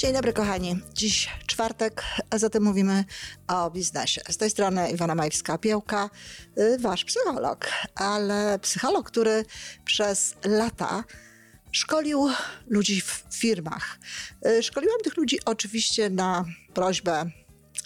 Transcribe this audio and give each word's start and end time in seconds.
Dzień 0.00 0.12
dobry, 0.12 0.32
kochani. 0.32 0.80
Dziś 0.94 1.28
czwartek, 1.46 2.04
a 2.30 2.38
zatem 2.38 2.62
mówimy 2.62 3.04
o 3.48 3.70
biznesie. 3.70 4.20
Z 4.28 4.36
tej 4.36 4.50
strony 4.50 4.90
Iwona 4.90 5.14
Majwska-Piełka, 5.14 6.08
y, 6.58 6.78
wasz 6.78 7.04
psycholog, 7.04 7.68
ale 7.94 8.58
psycholog, 8.58 9.06
który 9.06 9.44
przez 9.84 10.34
lata 10.44 11.04
szkolił 11.72 12.28
ludzi 12.66 13.00
w 13.00 13.24
firmach. 13.32 13.98
Y, 14.46 14.62
szkoliłam 14.62 15.00
tych 15.04 15.16
ludzi 15.16 15.38
oczywiście 15.44 16.10
na 16.10 16.44
prośbę 16.74 17.30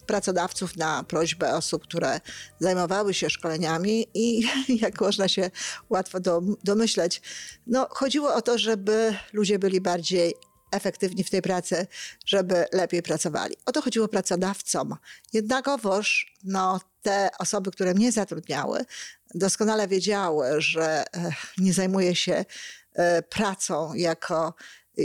pracodawców 0.06 0.76
na 0.76 1.04
prośbę 1.04 1.54
osób, 1.54 1.82
które 1.82 2.20
zajmowały 2.60 3.14
się 3.14 3.30
szkoleniami 3.30 4.06
i 4.14 4.48
jak 4.84 5.00
można 5.00 5.28
się 5.28 5.50
łatwo 5.90 6.18
domyśleć, 6.64 7.22
no, 7.66 7.86
chodziło 7.90 8.34
o 8.34 8.42
to, 8.42 8.58
żeby 8.58 9.14
ludzie 9.32 9.58
byli 9.58 9.80
bardziej 9.80 10.34
efektywni 10.74 11.24
w 11.24 11.30
tej 11.30 11.42
pracy, 11.42 11.86
żeby 12.26 12.64
lepiej 12.72 13.02
pracowali. 13.02 13.56
O 13.66 13.72
to 13.72 13.82
chodziło 13.82 14.08
pracodawcom. 14.08 14.96
Jednakowoż 15.32 16.34
no, 16.44 16.80
te 17.02 17.30
osoby, 17.38 17.70
które 17.70 17.94
mnie 17.94 18.12
zatrudniały, 18.12 18.84
doskonale 19.34 19.88
wiedziały, 19.88 20.46
że 20.62 21.04
e, 21.16 21.32
nie 21.58 21.72
zajmuję 21.72 22.16
się 22.16 22.44
e, 22.94 23.22
pracą 23.22 23.94
jako 23.94 24.54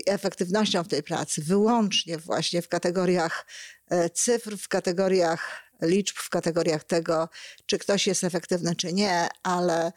efektywnością 0.08 0.84
w 0.84 0.88
tej 0.88 1.04
pracy 1.04 1.42
wyłącznie 1.42 2.18
właśnie 2.18 2.62
w 2.62 2.68
kategoriach 2.68 3.46
e, 3.90 4.10
cyfr, 4.10 4.58
w 4.58 4.68
kategoriach 4.68 5.70
liczb, 5.82 6.18
w 6.18 6.30
kategoriach 6.30 6.84
tego, 6.84 7.30
czy 7.66 7.80
ktoś 7.80 8.08
jest 8.08 8.24
efektywny, 8.24 8.76
czy 8.76 8.94
nie, 8.94 9.28
ale 9.44 9.92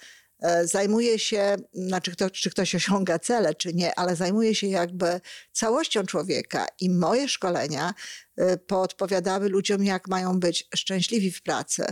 zajmuje 0.64 1.18
się, 1.18 1.56
znaczy 1.72 2.12
kto, 2.12 2.30
czy 2.30 2.50
ktoś 2.50 2.74
osiąga 2.74 3.18
cele, 3.18 3.54
czy 3.54 3.74
nie, 3.74 3.98
ale 3.98 4.16
zajmuje 4.16 4.54
się 4.54 4.66
jakby 4.66 5.20
całością 5.52 6.06
człowieka 6.06 6.66
i 6.80 6.90
moje 6.90 7.28
szkolenia 7.28 7.94
e, 8.36 8.56
podpowiadały 8.56 9.48
ludziom, 9.48 9.84
jak 9.84 10.08
mają 10.08 10.40
być 10.40 10.68
szczęśliwi 10.74 11.30
w 11.30 11.42
pracy, 11.42 11.84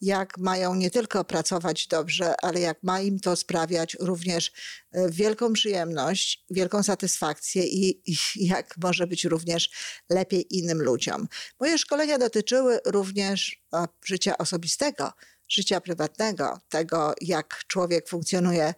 jak 0.00 0.38
mają 0.38 0.74
nie 0.74 0.90
tylko 0.90 1.24
pracować 1.24 1.86
dobrze, 1.86 2.34
ale 2.42 2.60
jak 2.60 2.82
ma 2.82 3.00
im 3.00 3.20
to 3.20 3.36
sprawiać 3.36 3.96
również 4.00 4.52
e, 4.92 5.10
wielką 5.10 5.52
przyjemność, 5.52 6.44
wielką 6.50 6.82
satysfakcję 6.82 7.64
i, 7.64 8.02
i 8.10 8.16
jak 8.36 8.74
może 8.82 9.06
być 9.06 9.24
również 9.24 9.70
lepiej 10.10 10.56
innym 10.56 10.82
ludziom. 10.82 11.28
Moje 11.60 11.78
szkolenia 11.78 12.18
dotyczyły 12.18 12.80
również 12.86 13.62
życia 14.04 14.38
osobistego, 14.38 15.12
życia 15.48 15.80
prywatnego, 15.80 16.60
tego 16.68 17.14
jak 17.20 17.64
człowiek 17.66 18.08
funkcjonuje, 18.08 18.74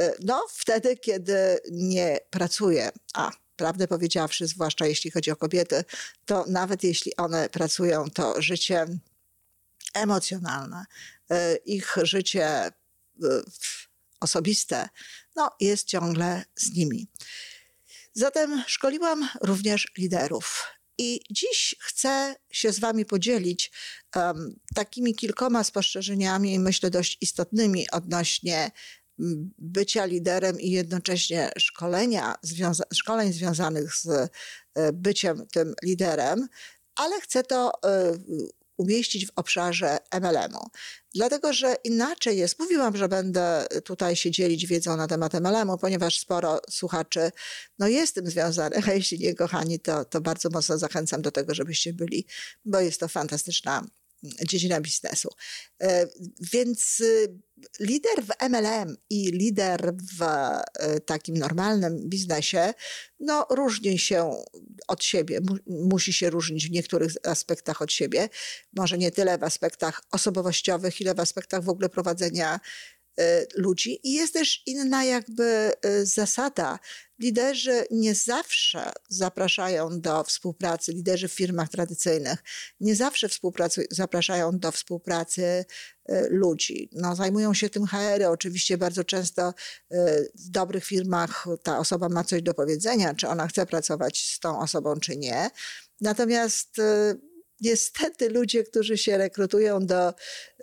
y, 0.00 0.12
no 0.20 0.46
wtedy, 0.50 0.96
kiedy 0.96 1.58
nie 1.70 2.18
pracuje. 2.30 2.90
A 3.14 3.30
prawdę 3.56 3.88
powiedziawszy, 3.88 4.46
zwłaszcza 4.46 4.86
jeśli 4.86 5.10
chodzi 5.10 5.30
o 5.30 5.36
kobiety, 5.36 5.84
to 6.24 6.44
nawet 6.48 6.84
jeśli 6.84 7.16
one 7.16 7.48
pracują, 7.48 8.10
to 8.10 8.42
życie 8.42 8.86
emocjonalne, 9.94 10.84
y, 11.32 11.56
ich 11.64 11.96
życie 12.02 12.66
y, 12.66 12.72
osobiste, 14.20 14.88
no, 15.36 15.50
jest 15.60 15.86
ciągle 15.86 16.44
z 16.56 16.72
nimi. 16.72 17.06
Zatem 18.14 18.62
szkoliłam 18.66 19.28
również 19.40 19.92
liderów. 19.98 20.64
I 20.98 21.20
dziś 21.30 21.74
chcę 21.80 22.34
się 22.50 22.72
z 22.72 22.80
Wami 22.80 23.04
podzielić 23.04 23.72
um, 24.16 24.56
takimi 24.74 25.14
kilkoma 25.14 25.64
spostrzeżeniami, 25.64 26.58
myślę 26.58 26.90
dość 26.90 27.18
istotnymi 27.20 27.90
odnośnie 27.90 28.70
bycia 29.58 30.04
liderem 30.04 30.60
i 30.60 30.70
jednocześnie 30.70 31.50
szkolenia, 31.58 32.34
związa 32.42 32.84
szkoleń 32.94 33.32
związanych 33.32 33.94
z 33.94 34.06
e, 34.06 34.92
byciem 34.92 35.46
tym 35.46 35.74
liderem, 35.82 36.48
ale 36.94 37.20
chcę 37.20 37.42
to 37.42 37.72
e, 37.84 38.12
umieścić 38.82 39.26
w 39.26 39.30
obszarze 39.36 39.98
MLM-u. 40.20 40.70
Dlatego, 41.14 41.52
że 41.52 41.76
inaczej 41.84 42.38
jest, 42.38 42.58
mówiłam, 42.58 42.96
że 42.96 43.08
będę 43.08 43.66
tutaj 43.84 44.16
się 44.16 44.30
dzielić 44.30 44.66
wiedzą 44.66 44.96
na 44.96 45.06
temat 45.06 45.34
MLM-u, 45.34 45.78
ponieważ 45.78 46.18
sporo 46.18 46.60
słuchaczy 46.70 47.30
no 47.78 47.88
jest 47.88 48.14
tym 48.14 48.26
związanych, 48.26 48.88
a 48.88 48.92
jeśli 48.92 49.18
nie 49.18 49.34
kochani, 49.34 49.80
to, 49.80 50.04
to 50.04 50.20
bardzo 50.20 50.50
mocno 50.50 50.78
zachęcam 50.78 51.22
do 51.22 51.30
tego, 51.30 51.54
żebyście 51.54 51.92
byli, 51.92 52.26
bo 52.64 52.80
jest 52.80 53.00
to 53.00 53.08
fantastyczna 53.08 53.84
dziedzina 54.22 54.80
biznesu. 54.80 55.28
E, 55.82 56.06
więc 56.52 57.00
y, 57.00 57.38
lider 57.80 58.24
w 58.24 58.48
MLM 58.48 58.96
i 59.10 59.30
lider 59.32 59.94
w 60.18 60.22
e, 60.22 61.00
takim 61.00 61.36
normalnym 61.36 62.08
biznesie, 62.08 62.74
no 63.20 63.46
różni 63.50 63.98
się 63.98 64.42
od 64.88 65.04
siebie, 65.04 65.40
musi 65.66 66.12
się 66.12 66.30
różnić 66.30 66.68
w 66.68 66.70
niektórych 66.70 67.12
aspektach 67.24 67.82
od 67.82 67.92
siebie. 67.92 68.28
Może 68.76 68.98
nie 68.98 69.10
tyle 69.10 69.38
w 69.38 69.44
aspektach 69.44 70.02
osobowościowych, 70.10 71.00
ile 71.00 71.14
w 71.14 71.20
aspektach 71.20 71.62
w 71.62 71.68
ogóle 71.68 71.88
prowadzenia 71.88 72.60
ludzi. 73.54 74.00
I 74.02 74.12
jest 74.12 74.32
też 74.32 74.62
inna 74.66 75.04
jakby 75.04 75.72
zasada 76.02 76.78
Liderzy 77.22 77.84
nie 77.90 78.14
zawsze 78.14 78.92
zapraszają 79.08 80.00
do 80.00 80.24
współpracy, 80.24 80.92
liderzy 80.92 81.28
w 81.28 81.32
firmach 81.32 81.68
tradycyjnych 81.68 82.42
nie 82.80 82.96
zawsze 82.96 83.28
zapraszają 83.90 84.58
do 84.58 84.72
współpracy 84.72 85.64
e, 86.06 86.28
ludzi. 86.28 86.88
No, 86.92 87.16
zajmują 87.16 87.54
się 87.54 87.70
tym 87.70 87.86
HR-y. 87.86 88.28
Oczywiście 88.28 88.78
bardzo 88.78 89.04
często 89.04 89.42
e, 89.42 89.54
w 90.34 90.50
dobrych 90.50 90.84
firmach 90.84 91.44
ta 91.62 91.78
osoba 91.78 92.08
ma 92.08 92.24
coś 92.24 92.42
do 92.42 92.54
powiedzenia, 92.54 93.14
czy 93.14 93.28
ona 93.28 93.48
chce 93.48 93.66
pracować 93.66 94.32
z 94.34 94.40
tą 94.40 94.58
osobą, 94.58 95.00
czy 95.00 95.16
nie. 95.16 95.50
Natomiast 96.00 96.78
e, 96.78 97.14
niestety 97.62 98.28
ludzie, 98.28 98.64
którzy 98.64 98.98
się 98.98 99.18
rekrutują 99.18 99.86
do 99.86 100.14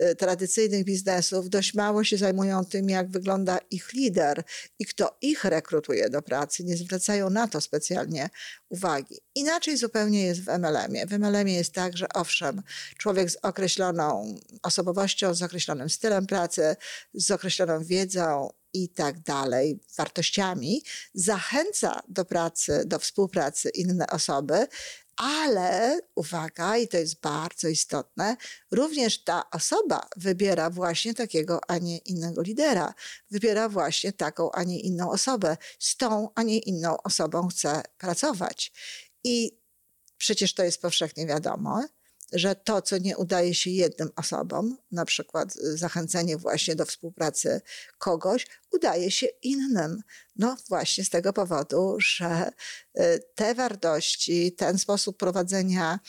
y, 0.02 0.16
tradycyjnych 0.16 0.84
biznesów, 0.84 1.48
dość 1.48 1.74
mało 1.74 2.04
się 2.04 2.16
zajmują 2.16 2.64
tym, 2.64 2.90
jak 2.90 3.10
wygląda 3.10 3.58
ich 3.70 3.92
lider 3.92 4.42
i 4.78 4.86
kto 4.86 5.18
ich 5.20 5.44
rekrutuje 5.44 6.10
do 6.10 6.22
pracy. 6.22 6.64
Nie 6.64 6.76
zwracają 6.76 7.30
na 7.30 7.48
to 7.48 7.60
specjalnie 7.60 8.30
uwagi. 8.68 9.18
Inaczej 9.34 9.76
zupełnie 9.76 10.22
jest 10.22 10.44
w 10.44 10.48
MLM-ie. 10.48 11.06
W 11.06 11.12
MLM-ie 11.12 11.56
jest 11.56 11.72
tak, 11.72 11.96
że 11.96 12.06
owszem, 12.14 12.62
człowiek 12.98 13.30
z 13.30 13.36
określoną 13.42 14.36
osobowością, 14.62 15.34
z 15.34 15.42
określonym 15.42 15.90
stylem 15.90 16.26
pracy, 16.26 16.76
z 17.14 17.30
określoną 17.30 17.84
wiedzą, 17.84 18.50
i 18.72 18.88
tak 18.88 19.20
dalej, 19.20 19.80
wartościami, 19.96 20.82
zachęca 21.14 22.00
do 22.08 22.24
pracy, 22.24 22.82
do 22.86 22.98
współpracy 22.98 23.70
inne 23.74 24.06
osoby, 24.06 24.66
ale 25.20 26.00
uwaga, 26.14 26.76
i 26.76 26.88
to 26.88 26.96
jest 26.96 27.20
bardzo 27.20 27.68
istotne, 27.68 28.36
również 28.70 29.24
ta 29.24 29.50
osoba 29.50 30.08
wybiera 30.16 30.70
właśnie 30.70 31.14
takiego, 31.14 31.60
a 31.68 31.78
nie 31.78 31.98
innego 31.98 32.42
lidera. 32.42 32.94
Wybiera 33.30 33.68
właśnie 33.68 34.12
taką, 34.12 34.52
a 34.52 34.62
nie 34.62 34.80
inną 34.80 35.10
osobę. 35.10 35.56
Z 35.78 35.96
tą, 35.96 36.28
a 36.34 36.42
nie 36.42 36.58
inną 36.58 37.02
osobą 37.02 37.48
chce 37.48 37.82
pracować. 37.98 38.72
I 39.24 39.60
przecież 40.16 40.54
to 40.54 40.62
jest 40.62 40.82
powszechnie 40.82 41.26
wiadomo 41.26 41.84
że 42.32 42.54
to, 42.54 42.82
co 42.82 42.98
nie 42.98 43.16
udaje 43.16 43.54
się 43.54 43.70
jednym 43.70 44.10
osobom, 44.16 44.76
na 44.92 45.04
przykład 45.04 45.54
zachęcenie 45.54 46.36
właśnie 46.36 46.76
do 46.76 46.86
współpracy 46.86 47.60
kogoś, 47.98 48.46
udaje 48.72 49.10
się 49.10 49.26
innym. 49.42 50.02
No 50.36 50.56
właśnie 50.68 51.04
z 51.04 51.10
tego 51.10 51.32
powodu, 51.32 51.96
że 51.98 52.52
y, 52.98 53.02
te 53.34 53.54
wartości, 53.54 54.52
ten 54.52 54.78
sposób 54.78 55.16
prowadzenia 55.16 56.00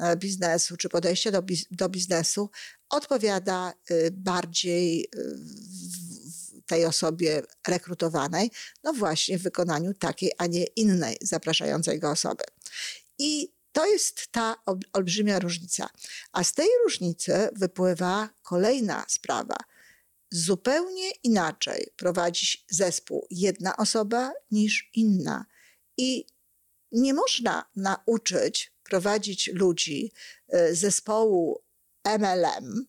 e, 0.00 0.16
biznesu 0.16 0.76
czy 0.76 0.88
podejście 0.88 1.32
do, 1.32 1.42
do 1.70 1.88
biznesu 1.88 2.50
odpowiada 2.90 3.72
y, 3.90 4.10
bardziej 4.12 5.08
y, 5.14 5.36
tej 6.66 6.84
osobie 6.84 7.42
rekrutowanej, 7.68 8.50
no 8.84 8.92
właśnie 8.92 9.38
w 9.38 9.42
wykonaniu 9.42 9.94
takiej, 9.94 10.32
a 10.38 10.46
nie 10.46 10.64
innej 10.64 11.16
zapraszającej 11.20 12.00
go 12.00 12.10
osoby. 12.10 12.44
I 13.18 13.55
to 13.76 13.86
jest 13.86 14.28
ta 14.32 14.56
olbrzymia 14.92 15.38
różnica. 15.38 15.88
A 16.32 16.44
z 16.44 16.52
tej 16.52 16.68
różnicy 16.84 17.48
wypływa 17.52 18.28
kolejna 18.42 19.04
sprawa. 19.08 19.56
Zupełnie 20.30 21.10
inaczej 21.22 21.92
prowadzić 21.96 22.64
zespół 22.70 23.26
jedna 23.30 23.76
osoba 23.76 24.32
niż 24.50 24.90
inna. 24.94 25.46
I 25.96 26.26
nie 26.92 27.14
można 27.14 27.70
nauczyć 27.76 28.72
prowadzić 28.82 29.50
ludzi 29.54 30.12
e, 30.48 30.74
zespołu 30.74 31.62
MLM 32.18 32.86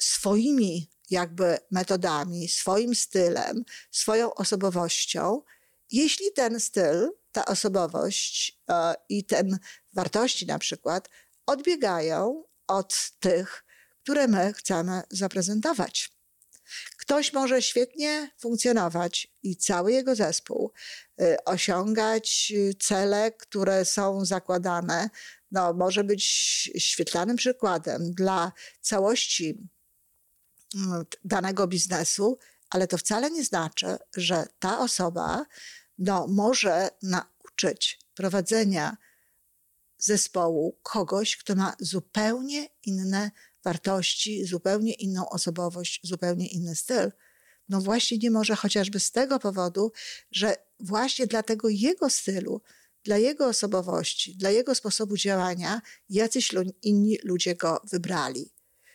swoimi 0.00 0.90
jakby 1.10 1.58
metodami, 1.70 2.48
swoim 2.48 2.94
stylem, 2.94 3.64
swoją 3.90 4.34
osobowością, 4.34 5.42
jeśli 5.90 6.32
ten 6.32 6.60
styl 6.60 7.10
ta 7.34 7.44
osobowość 7.44 8.60
e, 8.70 8.94
i 9.08 9.24
ten 9.24 9.58
wartości 9.92 10.46
na 10.46 10.58
przykład 10.58 11.08
odbiegają 11.46 12.44
od 12.66 13.10
tych, 13.20 13.64
które 14.02 14.28
my 14.28 14.52
chcemy 14.52 15.02
zaprezentować. 15.10 16.14
Ktoś 16.96 17.32
może 17.32 17.62
świetnie 17.62 18.30
funkcjonować 18.38 19.28
i 19.42 19.56
cały 19.56 19.92
jego 19.92 20.14
zespół 20.14 20.72
y, 21.20 21.36
osiągać 21.44 22.52
cele, 22.80 23.32
które 23.32 23.84
są 23.84 24.24
zakładane. 24.24 25.10
No, 25.50 25.72
może 25.72 26.04
być 26.04 26.24
świetlanym 26.78 27.36
przykładem 27.36 28.14
dla 28.14 28.52
całości 28.80 29.68
danego 31.24 31.66
biznesu, 31.66 32.38
ale 32.70 32.86
to 32.86 32.98
wcale 32.98 33.30
nie 33.30 33.44
znaczy, 33.44 33.96
że 34.16 34.46
ta 34.58 34.78
osoba 34.78 35.46
no, 35.98 36.26
może 36.26 36.88
nauczyć 37.02 37.98
prowadzenia 38.14 38.96
zespołu 39.98 40.78
kogoś, 40.82 41.36
kto 41.36 41.54
ma 41.54 41.76
zupełnie 41.80 42.68
inne 42.82 43.30
wartości, 43.64 44.44
zupełnie 44.44 44.92
inną 44.92 45.28
osobowość, 45.28 46.00
zupełnie 46.02 46.46
inny 46.46 46.76
styl. 46.76 47.12
No 47.68 47.80
właśnie 47.80 48.18
nie 48.18 48.30
może 48.30 48.56
chociażby 48.56 49.00
z 49.00 49.10
tego 49.10 49.38
powodu, 49.38 49.92
że 50.30 50.56
właśnie 50.80 51.26
dla 51.26 51.42
tego 51.42 51.68
jego 51.68 52.10
stylu, 52.10 52.62
dla 53.04 53.18
jego 53.18 53.46
osobowości, 53.46 54.36
dla 54.36 54.50
jego 54.50 54.74
sposobu 54.74 55.16
działania, 55.16 55.82
jacyś 56.08 56.50
inni 56.82 57.18
ludzie 57.24 57.54
go 57.54 57.80
wybrali. 57.90 58.50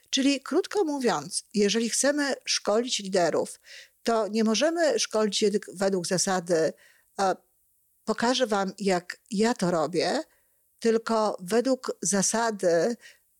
Czyli 0.09 0.41
krótko 0.41 0.83
mówiąc, 0.83 1.43
jeżeli 1.53 1.89
chcemy 1.89 2.33
szkolić 2.45 2.99
liderów, 2.99 3.59
to 4.03 4.27
nie 4.27 4.43
możemy 4.43 4.99
szkolić 4.99 5.45
według 5.73 6.07
zasady 6.07 6.73
pokażę 8.09 8.47
wam, 8.47 8.73
jak 8.79 9.21
ja 9.31 9.53
to 9.53 9.71
robię, 9.71 10.21
tylko 10.79 11.37
według 11.39 11.97
zasady 12.01 12.95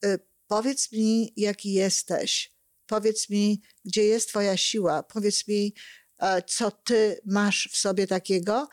y, 0.05 0.19
powiedz 0.47 0.91
mi, 0.91 1.33
jaki 1.37 1.73
jesteś, 1.73 2.51
powiedz 2.85 3.29
mi, 3.29 3.61
gdzie 3.85 4.03
jest 4.03 4.29
Twoja 4.29 4.57
siła, 4.57 5.03
powiedz 5.03 5.47
mi, 5.47 5.73
e, 6.19 6.41
co 6.41 6.71
Ty 6.71 7.19
masz 7.25 7.69
w 7.71 7.77
sobie 7.77 8.07
takiego, 8.07 8.67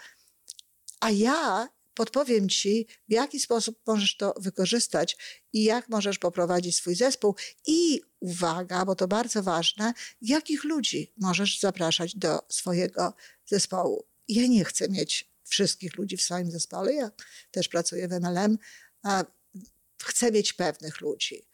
a 1.00 1.10
ja 1.10 1.68
podpowiem 1.96 2.48
Ci, 2.48 2.86
w 3.08 3.12
jaki 3.12 3.40
sposób 3.40 3.80
możesz 3.86 4.16
to 4.16 4.34
wykorzystać 4.36 5.16
i 5.52 5.64
jak 5.64 5.88
możesz 5.88 6.18
poprowadzić 6.18 6.76
swój 6.76 6.94
zespół. 6.94 7.34
I 7.66 8.00
uwaga, 8.20 8.84
bo 8.84 8.94
to 8.94 9.08
bardzo 9.08 9.42
ważne, 9.42 9.92
jakich 10.20 10.64
ludzi 10.64 11.12
możesz 11.16 11.60
zapraszać 11.60 12.16
do 12.16 12.38
swojego 12.48 13.14
zespołu. 13.46 14.04
Ja 14.28 14.46
nie 14.46 14.64
chcę 14.64 14.88
mieć 14.88 15.30
wszystkich 15.44 15.96
ludzi 15.96 16.16
w 16.16 16.22
swoim 16.22 16.50
zespole. 16.50 16.94
Ja 16.94 17.10
też 17.50 17.68
pracuję 17.68 18.08
w 18.08 18.12
MLM. 18.12 18.58
A 19.02 19.24
chcę 20.02 20.32
mieć 20.32 20.52
pewnych 20.52 21.00
ludzi. 21.00 21.46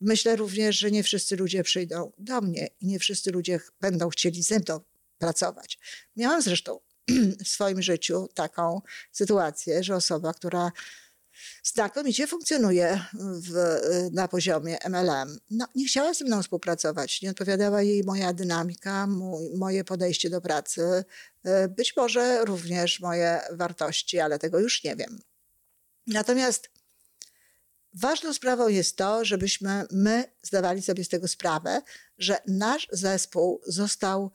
Myślę 0.00 0.36
również, 0.36 0.78
że 0.78 0.90
nie 0.90 1.02
wszyscy 1.02 1.36
ludzie 1.36 1.62
przyjdą 1.62 2.12
do 2.18 2.40
mnie 2.40 2.68
i 2.80 2.86
nie 2.86 2.98
wszyscy 2.98 3.30
ludzie 3.30 3.60
będą 3.80 4.08
chcieli 4.08 4.42
ze 4.42 4.58
mną 4.58 4.80
pracować. 5.18 5.78
Miałam 6.16 6.42
zresztą 6.42 6.80
w 7.44 7.48
swoim 7.48 7.82
życiu 7.82 8.28
taką 8.34 8.80
sytuację, 9.12 9.84
że 9.84 9.96
osoba, 9.96 10.34
która 10.34 10.72
znakomicie 11.62 12.26
funkcjonuje 12.26 13.04
w, 13.14 13.78
na 14.12 14.28
poziomie 14.28 14.78
MLM. 14.84 15.38
No, 15.50 15.66
nie 15.74 15.86
chciała 15.86 16.14
ze 16.14 16.24
mną 16.24 16.42
współpracować, 16.42 17.22
nie 17.22 17.30
odpowiadała 17.30 17.82
jej 17.82 18.04
moja 18.04 18.32
dynamika, 18.32 19.06
mój, 19.06 19.56
moje 19.56 19.84
podejście 19.84 20.30
do 20.30 20.40
pracy, 20.40 21.04
e, 21.44 21.68
być 21.68 21.96
może 21.96 22.44
również 22.44 23.00
moje 23.00 23.40
wartości, 23.52 24.20
ale 24.20 24.38
tego 24.38 24.60
już 24.60 24.84
nie 24.84 24.96
wiem. 24.96 25.22
Natomiast 26.06 26.70
ważną 27.94 28.34
sprawą 28.34 28.68
jest 28.68 28.96
to, 28.96 29.24
żebyśmy 29.24 29.84
my 29.90 30.24
zdawali 30.42 30.82
sobie 30.82 31.04
z 31.04 31.08
tego 31.08 31.28
sprawę, 31.28 31.82
że 32.18 32.38
nasz 32.46 32.88
zespół 32.92 33.60
został 33.66 34.30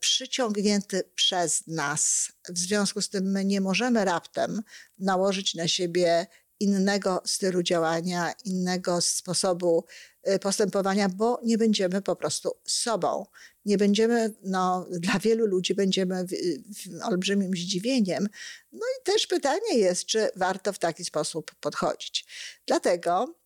przyciągnięty 0.00 1.02
przez 1.14 1.66
nas. 1.66 2.32
W 2.48 2.58
związku 2.58 3.02
z 3.02 3.08
tym 3.08 3.30
my 3.30 3.44
nie 3.44 3.60
możemy 3.60 4.04
raptem 4.04 4.62
nałożyć 4.98 5.54
na 5.54 5.68
siebie 5.68 6.26
innego 6.60 7.22
stylu 7.24 7.62
działania, 7.62 8.34
innego 8.44 9.00
sposobu 9.00 9.84
e, 10.22 10.38
postępowania, 10.38 11.08
bo 11.08 11.40
nie 11.44 11.58
będziemy 11.58 12.02
po 12.02 12.16
prostu 12.16 12.50
sobą. 12.66 13.26
Nie 13.64 13.78
będziemy, 13.78 14.34
no, 14.42 14.86
dla 14.90 15.18
wielu 15.18 15.46
ludzi 15.46 15.74
będziemy 15.74 16.24
w, 16.24 16.30
w 16.30 17.02
olbrzymim 17.04 17.52
zdziwieniem. 17.52 18.28
No 18.72 18.86
i 19.00 19.04
też 19.04 19.26
pytanie 19.26 19.78
jest, 19.78 20.06
czy 20.06 20.28
warto 20.36 20.72
w 20.72 20.78
taki 20.78 21.04
sposób 21.04 21.54
podchodzić. 21.60 22.26
Dlatego 22.66 23.34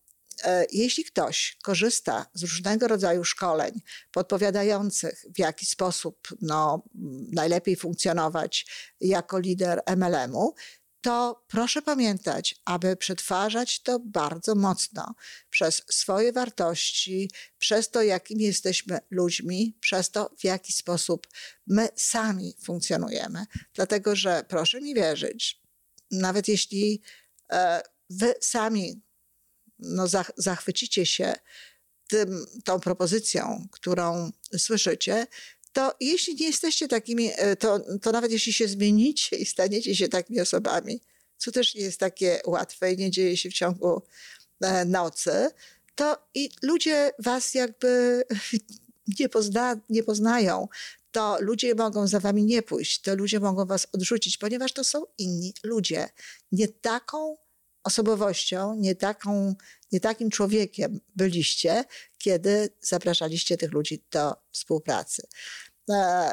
jeśli 0.71 1.03
ktoś 1.03 1.57
korzysta 1.63 2.25
z 2.33 2.41
różnego 2.41 2.87
rodzaju 2.87 3.23
szkoleń 3.23 3.81
podpowiadających, 4.11 5.25
w 5.35 5.39
jaki 5.39 5.65
sposób 5.65 6.27
no, 6.41 6.83
najlepiej 7.31 7.75
funkcjonować 7.75 8.65
jako 8.99 9.39
lider 9.39 9.81
MLM-u, 9.97 10.53
to 11.01 11.45
proszę 11.47 11.81
pamiętać, 11.81 12.55
aby 12.65 12.95
przetwarzać 12.95 13.81
to 13.81 13.99
bardzo 13.99 14.55
mocno 14.55 15.15
przez 15.49 15.81
swoje 15.91 16.33
wartości, 16.33 17.31
przez 17.57 17.89
to, 17.89 18.01
jakimi 18.01 18.43
jesteśmy 18.43 18.99
ludźmi, 19.09 19.77
przez 19.79 20.11
to, 20.11 20.31
w 20.39 20.43
jaki 20.43 20.73
sposób 20.73 21.27
my 21.67 21.89
sami 21.95 22.55
funkcjonujemy. 22.63 23.45
Dlatego, 23.73 24.15
że 24.15 24.43
proszę 24.47 24.81
mi 24.81 24.95
wierzyć, 24.95 25.61
nawet 26.11 26.47
jeśli 26.47 27.01
e, 27.51 27.81
wy 28.09 28.33
sami 28.41 29.01
no, 29.81 30.05
zachwycicie 30.37 31.05
się 31.05 31.33
tym, 32.07 32.45
tą 32.63 32.79
propozycją, 32.79 33.67
którą 33.71 34.31
słyszycie, 34.57 35.27
to 35.73 35.95
jeśli 35.99 36.35
nie 36.35 36.47
jesteście 36.47 36.87
takimi, 36.87 37.29
e, 37.35 37.55
to, 37.55 37.79
to 38.01 38.11
nawet 38.11 38.31
jeśli 38.31 38.53
się 38.53 38.67
zmienicie 38.67 39.35
i 39.35 39.45
staniecie 39.45 39.95
się 39.95 40.07
takimi 40.07 40.41
osobami, 40.41 41.01
co 41.37 41.51
też 41.51 41.75
nie 41.75 41.81
jest 41.81 41.99
takie 41.99 42.41
łatwe 42.45 42.93
i 42.93 42.97
nie 42.97 43.11
dzieje 43.11 43.37
się 43.37 43.49
w 43.49 43.53
ciągu 43.53 44.01
e, 44.61 44.85
nocy, 44.85 45.49
to 45.95 46.17
i 46.33 46.49
ludzie 46.61 47.11
was 47.19 47.53
jakby 47.53 48.23
nie, 49.19 49.29
pozna, 49.29 49.75
nie 49.89 50.03
poznają. 50.03 50.67
To 51.11 51.37
ludzie 51.41 51.75
mogą 51.75 52.07
za 52.07 52.19
wami 52.19 52.43
nie 52.43 52.61
pójść, 52.61 53.01
to 53.01 53.15
ludzie 53.15 53.39
mogą 53.39 53.65
was 53.65 53.87
odrzucić, 53.91 54.37
ponieważ 54.37 54.73
to 54.73 54.83
są 54.83 55.05
inni 55.17 55.53
ludzie. 55.63 56.09
Nie 56.51 56.67
taką 56.67 57.37
osobowością, 57.83 58.75
nie, 58.75 58.95
taką, 58.95 59.55
nie 59.91 59.99
takim 59.99 60.29
człowiekiem 60.29 60.99
byliście, 61.15 61.83
kiedy 62.17 62.69
zapraszaliście 62.81 63.57
tych 63.57 63.71
ludzi 63.71 64.03
do 64.11 64.35
współpracy. 64.51 65.23
E, 65.89 66.31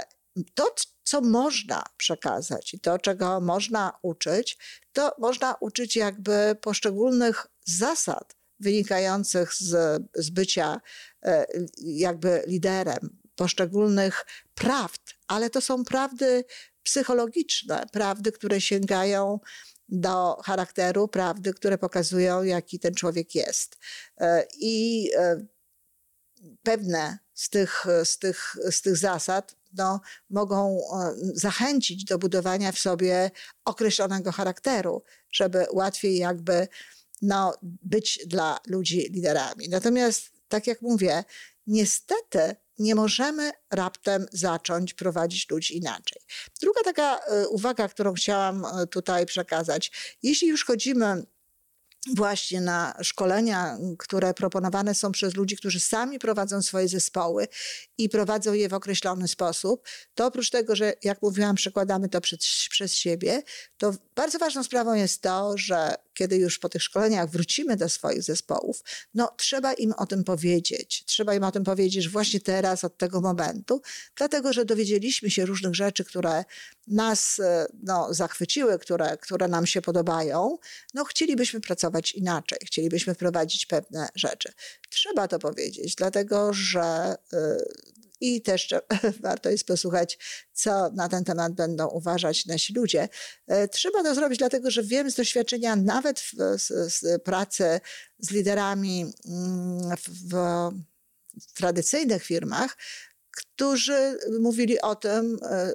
to, 0.54 0.74
co 1.04 1.20
można 1.20 1.84
przekazać 1.96 2.74
i 2.74 2.80
to, 2.80 2.98
czego 2.98 3.40
można 3.40 3.98
uczyć, 4.02 4.58
to 4.92 5.12
można 5.18 5.54
uczyć 5.60 5.96
jakby 5.96 6.56
poszczególnych 6.60 7.46
zasad 7.64 8.36
wynikających 8.60 9.54
z, 9.54 10.02
z 10.14 10.30
bycia 10.30 10.80
e, 11.24 11.46
jakby 11.78 12.42
liderem, 12.46 13.18
poszczególnych 13.36 14.26
prawd, 14.54 15.14
ale 15.28 15.50
to 15.50 15.60
są 15.60 15.84
prawdy 15.84 16.44
psychologiczne, 16.82 17.86
prawdy, 17.92 18.32
które 18.32 18.60
sięgają 18.60 19.40
do 19.88 20.36
charakteru, 20.44 21.08
prawdy, 21.08 21.54
które 21.54 21.78
pokazują, 21.78 22.42
jaki 22.42 22.78
ten 22.78 22.94
człowiek 22.94 23.34
jest. 23.34 23.78
E, 24.20 24.46
I 24.60 25.10
e, 25.16 25.46
pewne 26.62 27.18
z 27.34 27.48
tych, 27.50 27.86
z 28.04 28.18
tych, 28.18 28.56
z 28.70 28.82
tych 28.82 28.96
zasad 28.96 29.56
no, 29.72 30.00
mogą 30.30 30.78
e, 30.78 31.14
zachęcić 31.34 32.04
do 32.04 32.18
budowania 32.18 32.72
w 32.72 32.78
sobie 32.78 33.30
określonego 33.64 34.32
charakteru, 34.32 35.02
żeby 35.32 35.66
łatwiej 35.72 36.16
jakby 36.16 36.68
no, 37.22 37.54
być 37.62 38.20
dla 38.26 38.58
ludzi 38.66 39.08
liderami. 39.10 39.68
Natomiast, 39.68 40.30
tak 40.48 40.66
jak 40.66 40.82
mówię, 40.82 41.24
niestety 41.66 42.56
nie 42.78 42.94
możemy 42.94 43.52
raptem 43.70 44.26
zacząć 44.32 44.94
prowadzić 44.94 45.50
ludzi 45.50 45.76
inaczej. 45.76 46.22
Druga 46.62 46.82
taka 46.84 47.18
e, 47.18 47.48
uwaga, 47.48 47.88
którą 47.88 48.14
chciałam 48.14 48.64
e, 48.64 48.86
tutaj 48.86 49.26
przekazać. 49.26 50.16
Jeśli 50.22 50.48
już 50.48 50.64
chodzimy 50.64 51.22
właśnie 52.14 52.60
na 52.60 52.94
szkolenia, 53.02 53.78
które 53.98 54.34
proponowane 54.34 54.94
są 54.94 55.12
przez 55.12 55.34
ludzi, 55.34 55.56
którzy 55.56 55.80
sami 55.80 56.18
prowadzą 56.18 56.62
swoje 56.62 56.88
zespoły 56.88 57.48
i 57.98 58.08
prowadzą 58.08 58.52
je 58.52 58.68
w 58.68 58.74
określony 58.74 59.28
sposób, 59.28 59.88
to 60.14 60.26
oprócz 60.26 60.50
tego, 60.50 60.76
że 60.76 60.92
jak 61.02 61.22
mówiłam, 61.22 61.56
przekładamy 61.56 62.08
to 62.08 62.20
przez, 62.20 62.40
przez 62.70 62.94
siebie, 62.94 63.42
to 63.78 63.94
bardzo 64.14 64.38
ważną 64.38 64.64
sprawą 64.64 64.94
jest 64.94 65.22
to, 65.22 65.58
że 65.58 65.94
kiedy 66.18 66.36
już 66.36 66.58
po 66.58 66.68
tych 66.68 66.82
szkoleniach 66.82 67.30
wrócimy 67.30 67.76
do 67.76 67.88
swoich 67.88 68.22
zespołów, 68.22 68.84
no 69.14 69.34
trzeba 69.36 69.72
im 69.72 69.92
o 69.92 70.06
tym 70.06 70.24
powiedzieć. 70.24 71.04
Trzeba 71.06 71.34
im 71.34 71.44
o 71.44 71.52
tym 71.52 71.64
powiedzieć 71.64 72.08
właśnie 72.08 72.40
teraz, 72.40 72.84
od 72.84 72.98
tego 72.98 73.20
momentu, 73.20 73.82
dlatego 74.16 74.52
że 74.52 74.64
dowiedzieliśmy 74.64 75.30
się 75.30 75.46
różnych 75.46 75.74
rzeczy, 75.74 76.04
które 76.04 76.44
nas 76.86 77.38
e, 77.38 77.66
no, 77.82 78.14
zachwyciły, 78.14 78.78
które, 78.78 79.16
które 79.16 79.48
nam 79.48 79.66
się 79.66 79.82
podobają. 79.82 80.58
No 80.94 81.04
chcielibyśmy 81.04 81.60
pracować 81.60 82.12
inaczej, 82.12 82.58
chcielibyśmy 82.66 83.14
wprowadzić 83.14 83.66
pewne 83.66 84.08
rzeczy. 84.14 84.52
Trzeba 84.88 85.28
to 85.28 85.38
powiedzieć, 85.38 85.94
dlatego 85.94 86.52
że 86.52 87.16
y, 87.32 87.38
I 88.20 88.42
też 88.42 88.74
warto 89.20 89.50
jest 89.50 89.66
posłuchać, 89.66 90.18
co 90.52 90.90
na 90.90 91.08
ten 91.08 91.24
temat 91.24 91.52
będą 91.52 91.88
uważać 91.88 92.46
nasi 92.46 92.72
ludzie. 92.72 93.08
E, 93.46 93.68
trzeba 93.68 94.02
to 94.02 94.14
zrobić, 94.14 94.38
dlatego 94.38 94.70
że 94.70 94.82
wiem 94.82 95.10
z 95.10 95.14
doświadczenia, 95.14 95.76
nawet 95.76 96.20
w, 96.20 96.32
z, 96.58 96.92
z 96.94 97.22
pracy 97.22 97.80
z 98.18 98.30
liderami 98.30 99.12
mm, 99.26 99.96
w, 100.08 100.34
w 101.40 101.52
tradycyjnych 101.52 102.24
firmach, 102.24 102.76
którzy 103.38 104.18
mówili 104.40 104.80
o 104.80 104.94
tym, 104.94 105.38
e, 105.42 105.72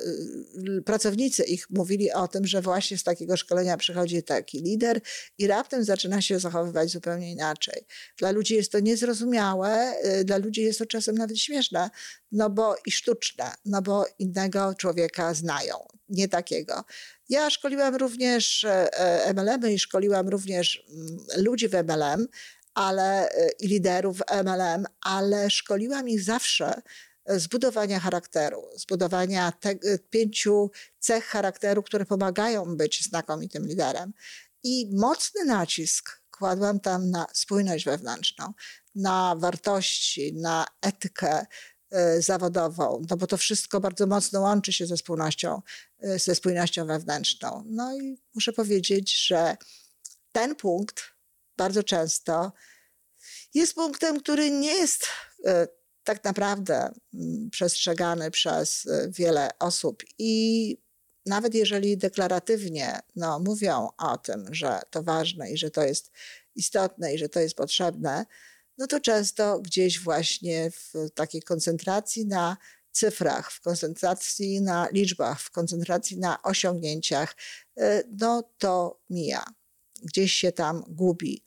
pracownicy 0.82 1.44
ich 1.44 1.70
mówili 1.70 2.12
o 2.12 2.28
tym, 2.28 2.48
że 2.48 2.62
właśnie 2.62 2.98
z 2.98 3.04
takiego 3.04 3.38
szkolenia 3.38 3.78
przychodzi 3.78 4.24
taki 4.24 4.62
lider 4.62 5.02
i 5.38 5.48
raptem 5.48 5.84
zaczyna 5.84 6.22
się 6.22 6.40
zachowywać 6.40 6.90
zupełnie 6.90 7.32
inaczej. 7.32 7.86
Dla 8.18 8.32
ludzi 8.32 8.56
jest 8.56 8.72
to 8.72 8.80
niezrozumiałe, 8.80 9.70
e, 9.70 10.24
dla 10.24 10.38
ludzi 10.38 10.62
jest 10.62 10.80
to 10.80 10.86
czasem 10.86 11.16
nawet 11.16 11.40
śmieszne, 11.40 11.90
no 12.32 12.50
bo 12.50 12.76
i 12.86 12.92
sztuczne, 12.92 13.52
no 13.66 13.82
bo 13.82 14.06
innego 14.20 14.74
człowieka 14.78 15.34
znają, 15.34 15.76
nie 16.10 16.28
takiego. 16.28 16.84
Ja 17.30 17.50
szkoliłam 17.50 17.96
również 17.96 18.64
e, 18.64 19.34
MLM-y 19.34 19.74
i 19.74 19.80
szkoliłam 19.80 20.30
również 20.30 20.86
mm, 20.90 21.18
ludzi 21.46 21.68
w 21.68 21.74
MLM, 21.74 22.28
ale 22.74 23.30
i 23.60 23.68
liderów 23.68 24.22
MLM, 24.44 24.86
ale 25.02 25.50
szkoliłam 25.50 26.10
ich 26.10 26.22
zawsze 26.22 26.82
zbudowania 27.28 28.00
charakteru, 28.00 28.64
zbudowania 28.76 29.52
te, 29.52 29.76
pięciu 30.10 30.72
cech 31.00 31.26
charakteru, 31.26 31.84
które 31.84 32.06
pomagają 32.06 32.78
być 32.78 33.04
znakomitym 33.04 33.68
liderem. 33.68 34.14
I 34.64 34.90
mocny 34.94 35.46
nacisk 35.46 36.22
kładłam 36.32 36.80
tam 36.80 37.10
na 37.10 37.28
spójność 37.34 37.86
wewnętrzną, 37.86 38.54
na 38.96 39.36
wartości, 39.36 40.34
na 40.34 40.66
etykę 40.82 41.46
y, 42.18 42.22
zawodową, 42.22 43.02
no 43.10 43.18
bo 43.18 43.28
to 43.28 43.38
wszystko 43.38 43.80
bardzo 43.80 44.08
mocno 44.08 44.42
łączy 44.42 44.74
się 44.74 44.86
ze 44.86 44.98
spójnością, 44.98 45.62
y, 46.04 46.20
ze 46.20 46.36
spójnością 46.36 46.86
wewnętrzną. 46.86 47.64
No 47.66 47.98
i 47.98 48.22
muszę 48.36 48.54
powiedzieć, 48.54 49.28
że 49.28 49.58
ten 50.32 50.56
punkt 50.56 51.04
bardzo 51.58 51.84
często 51.84 52.52
jest 53.54 53.74
punktem, 53.74 54.20
który 54.20 54.52
nie 54.52 54.74
jest 54.74 55.06
tak 56.04 56.24
naprawdę 56.24 56.94
mm, 57.14 57.50
przestrzegany 57.50 58.32
przez 58.32 58.86
y, 58.86 59.12
wiele 59.12 59.50
osób 59.60 60.04
i 60.18 60.78
nawet 61.26 61.56
jeżeli 61.56 61.98
deklaratywnie 61.98 63.00
no, 63.16 63.40
mówią 63.40 63.90
o 63.98 64.18
tym, 64.18 64.54
że 64.54 64.80
to 64.90 65.04
ważne 65.04 65.52
i 65.52 65.58
że 65.58 65.72
to 65.72 65.84
jest 65.84 66.12
istotne 66.56 67.14
i 67.14 67.18
że 67.18 67.30
to 67.30 67.40
jest 67.40 67.56
potrzebne, 67.56 68.26
no 68.78 68.88
to 68.88 69.00
często 69.00 69.60
gdzieś 69.60 70.00
właśnie 70.00 70.72
w 70.72 70.94
takiej 71.16 71.42
koncentracji 71.42 72.26
na 72.26 72.58
cyfrach, 72.92 73.52
w 73.52 73.62
koncentracji 73.62 74.62
na 74.62 74.88
liczbach, 74.92 75.42
w 75.42 75.52
koncentracji 75.52 76.20
na 76.20 76.42
osiągnięciach, 76.42 77.36
y, 77.80 78.04
no 78.20 78.44
to 78.58 79.00
mija. 79.10 79.46
Gdzieś 80.04 80.34
się 80.34 80.52
tam 80.52 80.84
gubi. 80.88 81.44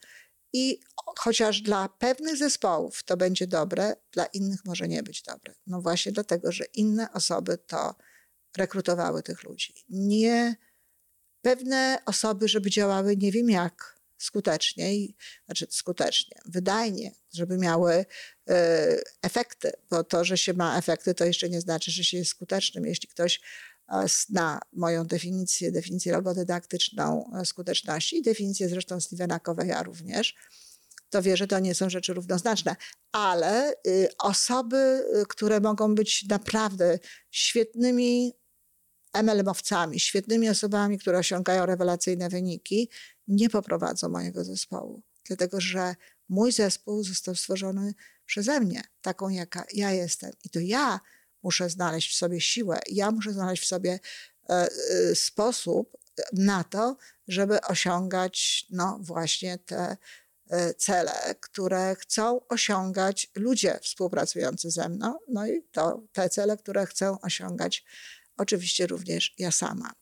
I 0.56 0.80
chociaż 1.18 1.60
dla 1.60 1.88
pewnych 1.88 2.36
zespołów 2.36 3.02
to 3.04 3.16
będzie 3.16 3.46
dobre, 3.46 3.96
dla 4.12 4.26
innych 4.26 4.64
może 4.64 4.88
nie 4.88 5.02
być 5.02 5.22
dobre. 5.22 5.54
No 5.66 5.82
właśnie 5.82 6.12
dlatego, 6.12 6.52
że 6.52 6.64
inne 6.64 7.12
osoby 7.12 7.58
to 7.58 7.94
rekrutowały 8.56 9.22
tych 9.22 9.42
ludzi. 9.42 9.74
Nie 9.88 10.56
pewne 11.42 11.98
osoby, 12.06 12.48
żeby 12.48 12.70
działały 12.70 13.16
nie 13.16 13.32
wiem 13.32 13.50
jak 13.50 14.00
skutecznie, 14.18 14.92
znaczy 15.46 15.66
skutecznie, 15.70 16.38
wydajnie, 16.46 17.12
żeby 17.32 17.58
miały 17.58 17.94
y, 17.94 18.54
efekty, 19.22 19.72
bo 19.90 20.04
to, 20.04 20.24
że 20.24 20.38
się 20.38 20.52
ma 20.54 20.78
efekty, 20.78 21.14
to 21.14 21.24
jeszcze 21.24 21.48
nie 21.48 21.60
znaczy, 21.60 21.90
że 21.90 22.04
się 22.04 22.16
jest 22.16 22.30
skutecznym. 22.30 22.86
Jeśli 22.86 23.08
ktoś 23.08 23.40
zna 24.06 24.60
moją 24.72 25.04
definicję, 25.04 25.72
definicję 25.72 26.12
logodydaktyczną 26.12 27.30
e, 27.34 27.44
skuteczności 27.44 28.16
i 28.16 28.22
definicję 28.22 28.68
zresztą 28.68 29.00
Stevena 29.00 29.40
Coveya 29.40 29.84
również, 29.84 30.34
to 31.10 31.22
wie, 31.22 31.36
że 31.36 31.46
to 31.46 31.58
nie 31.58 31.74
są 31.74 31.90
rzeczy 31.90 32.14
równoznaczne. 32.14 32.76
Ale 33.12 33.74
y, 33.86 34.08
osoby, 34.18 35.04
y, 35.22 35.26
które 35.28 35.60
mogą 35.60 35.94
być 35.94 36.28
naprawdę 36.28 36.98
świetnymi 37.30 38.32
MLM-owcami, 39.12 40.00
świetnymi 40.00 40.48
osobami, 40.48 40.98
które 40.98 41.18
osiągają 41.18 41.66
rewelacyjne 41.66 42.28
wyniki, 42.28 42.90
nie 43.28 43.50
poprowadzą 43.50 44.08
mojego 44.08 44.44
zespołu. 44.44 45.02
Dlatego, 45.24 45.60
że 45.60 45.94
mój 46.28 46.52
zespół 46.52 47.04
został 47.04 47.34
stworzony 47.34 47.94
przeze 48.26 48.60
mnie, 48.60 48.82
taką 49.02 49.28
jaka 49.28 49.64
ja 49.74 49.92
jestem. 49.92 50.30
I 50.44 50.50
to 50.50 50.60
ja 50.60 51.00
muszę 51.46 51.70
znaleźć 51.70 52.10
w 52.10 52.16
sobie 52.16 52.40
siłę, 52.40 52.78
ja 52.90 53.10
muszę 53.10 53.32
znaleźć 53.32 53.62
w 53.62 53.66
sobie 53.66 54.00
e, 54.48 54.52
e, 54.52 54.68
sposób 55.14 55.96
na 56.32 56.64
to, 56.64 56.96
żeby 57.28 57.60
osiągać 57.60 58.66
no, 58.70 58.98
właśnie 59.02 59.58
te 59.58 59.96
e, 60.50 60.74
cele, 60.74 61.34
które 61.40 61.96
chcą 61.98 62.46
osiągać 62.48 63.30
ludzie 63.34 63.78
współpracujący 63.82 64.70
ze 64.70 64.88
mną, 64.88 65.18
no 65.28 65.46
i 65.46 65.62
to 65.72 66.02
te 66.12 66.28
cele, 66.28 66.56
które 66.56 66.86
chcę 66.86 67.16
osiągać 67.22 67.84
oczywiście 68.36 68.86
również 68.86 69.34
ja 69.38 69.50
sama. 69.50 69.92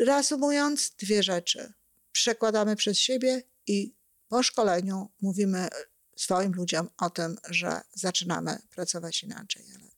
Reasumując, 0.00 0.90
dwie 0.90 1.22
rzeczy. 1.22 1.72
Przekładamy 2.12 2.76
przez 2.76 2.98
siebie 2.98 3.42
i 3.66 3.96
po 4.28 4.42
szkoleniu 4.42 5.12
mówimy 5.20 5.68
swoim 6.16 6.52
ludziom 6.52 6.88
o 6.98 7.10
tym, 7.10 7.36
że 7.50 7.80
zaczynamy 7.94 8.58
pracować 8.70 9.22
inaczej. 9.22 9.64
Ale 9.74 9.90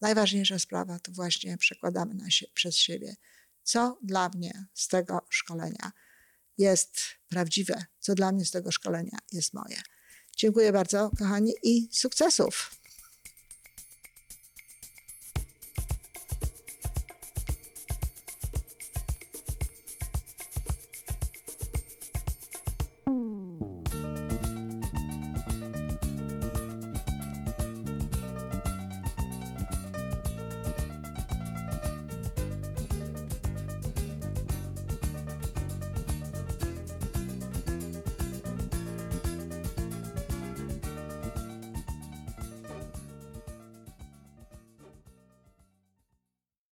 najważniejsza 0.00 0.58
sprawa 0.58 0.98
to 0.98 1.12
właśnie 1.12 1.58
przekładamy 1.58 2.14
na 2.14 2.30
się, 2.30 2.46
przez 2.54 2.76
siebie, 2.76 3.16
co 3.62 3.98
dla 4.02 4.28
mnie 4.28 4.66
z 4.74 4.88
tego 4.88 5.26
szkolenia 5.30 5.92
jest 6.58 7.00
prawdziwe, 7.28 7.84
co 8.00 8.14
dla 8.14 8.32
mnie 8.32 8.44
z 8.44 8.50
tego 8.50 8.72
szkolenia 8.72 9.18
jest 9.32 9.54
moje. 9.54 9.82
Dziękuję 10.36 10.72
bardzo, 10.72 11.10
kochani, 11.18 11.52
i 11.62 11.88
sukcesów. 11.92 12.70